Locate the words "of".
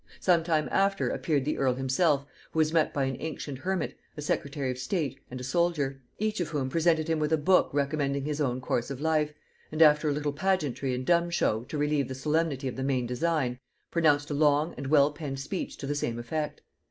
4.71-4.79, 6.39-6.47, 8.89-8.99, 12.67-12.77